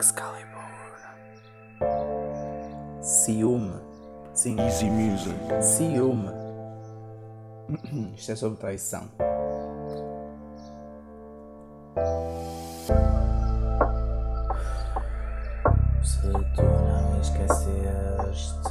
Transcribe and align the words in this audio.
Excalibur. 0.00 0.96
Ciúme. 3.02 3.74
Sim. 4.32 4.58
Easy 4.58 4.88
Music. 4.88 5.36
Ciúme. 5.60 6.32
Isto 8.16 8.32
é 8.32 8.36
sobre 8.36 8.58
traição. 8.58 9.02
Se 16.02 16.22
tu 16.54 16.62
não 16.62 17.20
esqueceste 17.20 18.70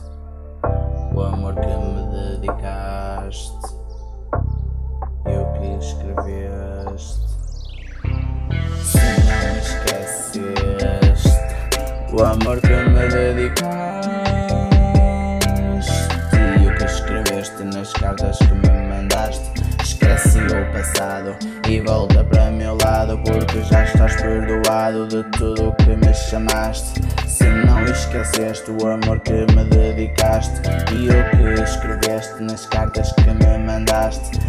o 1.13 1.21
amor 1.21 1.53
que 1.53 1.67
me 1.67 2.37
dedicaste 2.39 3.75
e 5.27 5.37
o 5.37 5.53
que 5.53 5.85
escreveste. 5.85 7.29
Se 8.83 8.97
não 8.97 9.57
esqueceste 9.59 10.78
o 12.11 12.23
amor 12.23 12.59
que 12.61 12.75
me 12.75 13.07
dedicaste 13.07 14.09
e 16.59 16.67
o 16.67 16.75
que 16.75 16.83
escreveste 16.83 17.63
nas 17.63 17.93
cartas 17.93 18.37
que 18.39 18.53
me 18.53 18.87
mandaste. 18.87 19.45
Esquece 19.83 20.39
o 20.39 20.73
passado 20.73 21.35
e 21.67 21.79
volta 21.81 22.23
para 22.23 22.49
meu 22.51 22.77
lado 22.83 23.19
porque 23.25 23.61
já 23.63 23.83
estás 23.83 24.15
perdoado 24.15 25.07
de 25.07 25.23
tudo 25.37 25.69
o 25.69 25.75
que 25.75 25.95
me 25.95 26.13
chamaste. 26.13 27.01
Se 27.27 27.45
não 27.45 27.83
esqueceste 27.85 28.71
o 28.71 28.87
amor 28.87 29.19
que 29.19 29.45
me 29.53 29.63
dedicaste 29.65 30.61
e 30.93 31.09
o 31.09 31.29
que 31.31 31.61
escreveste 31.61 32.41
nas 32.41 32.65
cartas 32.65 33.11
que 33.13 33.31
me 33.31 33.57
mandaste. 33.59 34.39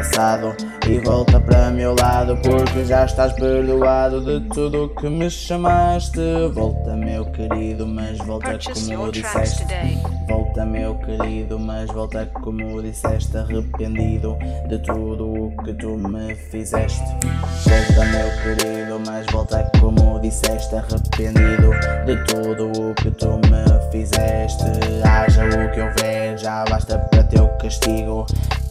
Passado 0.00 0.56
e 0.88 0.98
volta 1.00 1.38
para 1.38 1.70
meu 1.70 1.94
lado 1.94 2.34
porque 2.38 2.86
já 2.86 3.04
estás 3.04 3.34
perdoado 3.34 4.22
de 4.22 4.48
tudo 4.48 4.84
o 4.84 4.88
que 4.88 5.10
me 5.10 5.28
chamaste. 5.28 6.18
Volta, 6.54 6.96
meu 6.96 7.26
querido, 7.26 7.86
mas 7.86 8.16
volta 8.16 8.58
como 8.58 9.12
disseste. 9.12 9.66
Volta, 10.26 10.64
meu 10.64 10.94
querido, 11.00 11.58
mas 11.58 11.86
volta 11.92 12.24
como 12.32 12.82
disseste, 12.82 13.36
arrependido 13.36 14.38
de 14.70 14.78
tudo 14.78 15.26
o 15.26 15.56
que 15.62 15.74
tu 15.74 15.90
me 15.90 16.34
fizeste. 16.34 17.04
Volta, 17.66 18.04
meu 18.06 18.56
querido, 18.56 19.02
mas 19.06 19.26
volta 19.30 19.70
como 19.78 20.18
disseste, 20.18 20.76
arrependido 20.76 21.72
de 22.06 22.24
tudo 22.24 22.72
o 22.72 22.94
que 22.94 23.10
tu 23.10 23.38
me 23.50 23.90
fizeste. 23.92 24.64
Haja 25.04 25.44
o 25.44 25.70
que 25.72 25.80
houver, 25.82 26.38
já 26.38 26.64
basta 26.70 26.98
para 26.98 27.22
teu 27.24 27.46
castigo. 27.58 28.24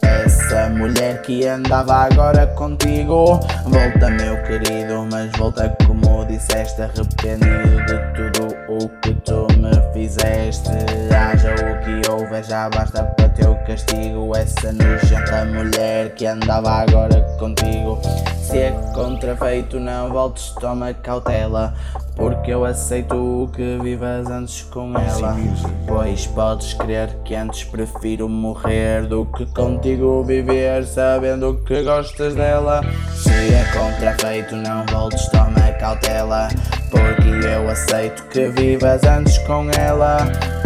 Essa 0.09 0.69
mulher 0.69 1.21
que 1.21 1.45
andava 1.45 1.95
agora 2.05 2.47
contigo. 2.47 3.39
Volta, 3.65 4.09
meu 4.09 4.41
querido, 4.43 5.07
mas 5.11 5.31
volta 5.38 5.75
como 5.85 6.25
disseste, 6.25 6.81
arrependido 6.81 7.85
de 7.85 7.99
tudo 8.15 8.47
o 8.67 8.89
que 9.02 9.13
tu 9.25 9.47
me 9.57 9.93
fizeste. 9.93 10.69
Haja 11.15 11.53
o 11.53 11.80
que 11.83 12.09
houver, 12.09 12.43
já 12.43 12.69
basta 12.69 13.03
para 13.03 13.30
teu 13.30 13.55
castigo. 13.67 14.35
Essa 14.35 14.71
nojenta 14.73 15.45
mulher 15.45 16.13
que 16.15 16.25
andava 16.25 16.81
agora 16.81 17.21
contigo. 17.37 18.02
Se 18.50 18.58
é 18.58 18.72
contrafeito, 18.95 19.80
não 19.80 20.09
voltes, 20.09 20.50
toma 20.59 20.92
cautela. 20.92 21.72
Porque 22.16 22.50
eu 22.52 22.66
aceito 22.66 23.14
o 23.14 23.47
que 23.47 23.78
vivas 23.80 24.28
antes 24.28 24.64
com 24.64 24.92
ela. 24.97 25.33
music. 25.33 25.69
Pois 25.88 26.25
podes 26.25 26.73
crer 26.73 27.16
que 27.23 27.36
antes 27.36 27.64
prefiro 27.66 28.27
morrer 28.27 29.05
do 29.05 29.23
que 29.27 29.45
contigo 29.45 30.23
viver 30.23 30.83
sabendo 30.83 31.61
que 31.64 31.83
gostas 31.83 32.33
dela. 32.33 32.81
Se 33.14 33.30
é 33.30 33.64
contrafeito, 33.72 34.55
não 34.55 34.83
voltes, 34.88 35.30
toma 35.30 35.72
cautela. 35.80 36.47
Porque 36.89 37.45
eu 37.45 37.70
aceito 37.70 38.23
que 38.30 38.47
vivas 38.47 39.03
antes 39.03 39.38
com 39.39 39.70
ela. 39.77 40.17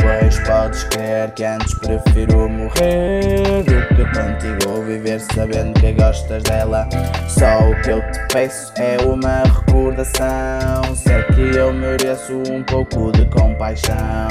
Pois 0.02 0.40
podes 0.40 0.84
crer 0.86 1.32
que 1.32 1.44
antes 1.44 1.74
prefiro 1.76 2.50
morrer 2.50 3.64
do 3.64 3.96
que 3.96 4.04
contigo 4.06 4.84
viver 4.86 5.20
sabendo 5.20 5.80
que 5.80 5.94
gostas 5.94 6.44
dela. 6.44 6.88
Só 7.28 7.73
o 7.74 7.82
que 7.82 7.90
eu 7.90 8.02
te 8.12 8.20
peço 8.32 8.72
é 8.78 8.98
uma 9.04 9.44
recordação. 9.44 10.96
Sei 10.96 11.24
que 11.24 11.58
eu 11.58 11.74
mereço 11.74 12.34
um 12.52 12.64
pouco 12.64 13.12
de 13.12 13.26
compaixão. 13.28 14.28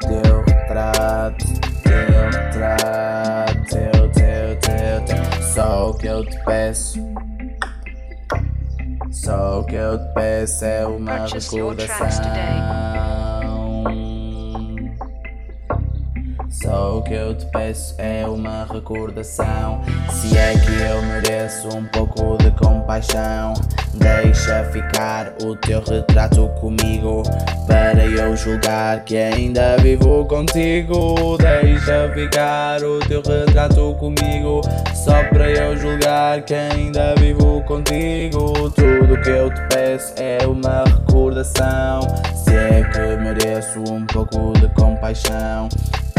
Teu 0.00 0.42
retrato, 0.42 1.46
teu 1.82 2.30
retrato, 2.30 3.64
teu, 3.68 4.10
teu, 4.10 4.56
teu, 4.60 5.04
teu. 5.04 5.42
Só 5.42 5.90
o 5.90 5.94
que 5.94 6.06
eu 6.06 6.24
te 6.24 6.38
peço. 6.44 6.98
Só 9.10 9.60
o 9.60 9.64
que 9.64 9.76
eu 9.76 9.98
te 9.98 10.14
peço 10.14 10.64
é 10.64 10.86
uma 10.86 11.26
recordação. 11.26 13.13
Só 16.64 16.96
o 16.96 17.02
que 17.02 17.12
eu 17.12 17.34
te 17.34 17.44
peço 17.46 17.94
é 17.98 18.24
uma 18.26 18.64
recordação. 18.64 19.82
Se 20.10 20.34
é 20.34 20.54
que 20.54 20.72
eu 20.80 21.02
mereço 21.02 21.68
um 21.76 21.84
pouco 21.84 22.38
de 22.38 22.50
compaixão, 22.52 23.52
deixa 23.92 24.64
ficar 24.72 25.34
o 25.42 25.54
teu 25.56 25.82
retrato 25.82 26.48
comigo. 26.58 27.22
Para 27.66 28.06
eu 28.06 28.34
julgar 28.34 29.04
que 29.04 29.14
ainda 29.14 29.76
vivo 29.76 30.24
contigo. 30.24 31.36
Deixa 31.36 32.10
ficar 32.14 32.82
o 32.82 32.98
teu 33.00 33.20
retrato 33.20 33.94
comigo. 34.00 34.62
Só 34.94 35.22
para 35.24 35.50
eu 35.50 35.76
julgar 35.76 36.40
que 36.46 36.54
ainda 36.54 37.14
vivo 37.16 37.62
contigo. 37.64 38.70
Tudo 38.70 39.20
que 39.22 39.28
eu 39.28 39.52
te 39.52 39.60
peço 39.68 40.14
é 40.16 40.46
uma 40.46 40.84
recordação. 40.84 42.00
Se 42.34 42.54
é 42.54 42.82
que 42.84 43.22
mereço 43.22 43.80
um 43.92 44.06
pouco 44.06 44.54
de 44.58 44.68
compaixão. 44.68 45.68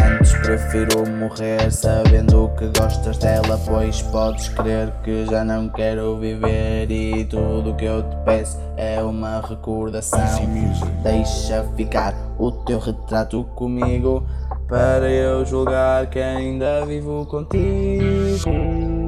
Antes 0.06 0.34
prefiro 0.34 1.10
morrer 1.10 1.72
sabendo 1.72 2.52
que 2.58 2.68
gostas 2.80 3.18
dela, 3.18 3.60
pois 3.66 4.02
podes 4.04 4.50
crer 4.50 4.92
que 5.04 5.26
já 5.26 5.44
não 5.44 5.68
quero 5.70 6.18
viver 6.18 6.92
e 6.92 7.26
tudo 7.26 7.76
que 7.76 7.86
eu 7.86 8.04
te 8.04 8.16
peço 8.26 8.60
é 8.78 9.02
uma 9.02 9.42
recordação. 9.42 10.20
Deixa 11.02 11.64
ficar 11.76 12.14
o 12.38 12.52
teu 12.52 12.80
retrato 12.80 13.44
comigo 13.56 14.26
para 14.68 15.10
eu 15.10 15.46
julgar 15.46 16.08
que 16.08 16.20
ainda 16.20 16.86
vivo 16.86 17.26
contigo. 17.26 19.05